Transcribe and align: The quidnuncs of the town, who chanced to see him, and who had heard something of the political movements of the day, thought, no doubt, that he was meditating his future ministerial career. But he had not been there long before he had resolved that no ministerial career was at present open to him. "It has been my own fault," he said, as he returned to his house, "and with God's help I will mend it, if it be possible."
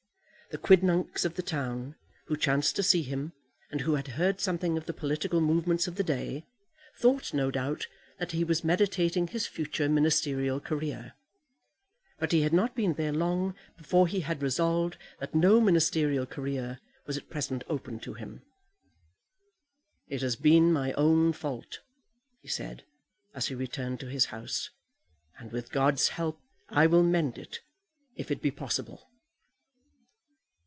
The 0.51 0.57
quidnuncs 0.57 1.23
of 1.23 1.35
the 1.35 1.41
town, 1.41 1.95
who 2.27 2.35
chanced 2.35 2.75
to 2.75 2.83
see 2.83 3.03
him, 3.03 3.31
and 3.71 3.79
who 3.79 3.93
had 3.95 4.09
heard 4.19 4.41
something 4.41 4.77
of 4.77 4.85
the 4.85 4.91
political 4.91 5.39
movements 5.39 5.87
of 5.87 5.95
the 5.95 6.03
day, 6.03 6.45
thought, 6.99 7.33
no 7.33 7.49
doubt, 7.51 7.87
that 8.19 8.33
he 8.33 8.43
was 8.43 8.61
meditating 8.61 9.27
his 9.29 9.47
future 9.47 9.87
ministerial 9.87 10.59
career. 10.59 11.13
But 12.19 12.33
he 12.33 12.41
had 12.41 12.51
not 12.51 12.75
been 12.75 12.95
there 12.95 13.13
long 13.13 13.55
before 13.77 14.07
he 14.09 14.19
had 14.19 14.43
resolved 14.43 14.97
that 15.21 15.33
no 15.33 15.61
ministerial 15.61 16.25
career 16.25 16.81
was 17.07 17.15
at 17.17 17.29
present 17.29 17.63
open 17.69 18.01
to 18.01 18.15
him. 18.15 18.41
"It 20.09 20.21
has 20.21 20.35
been 20.35 20.73
my 20.73 20.91
own 20.97 21.31
fault," 21.31 21.79
he 22.41 22.49
said, 22.49 22.83
as 23.33 23.47
he 23.47 23.55
returned 23.55 24.01
to 24.01 24.07
his 24.09 24.25
house, 24.25 24.69
"and 25.37 25.53
with 25.53 25.71
God's 25.71 26.09
help 26.09 26.41
I 26.67 26.87
will 26.87 27.03
mend 27.03 27.37
it, 27.37 27.61
if 28.17 28.29
it 28.31 28.41
be 28.41 28.51
possible." 28.51 29.07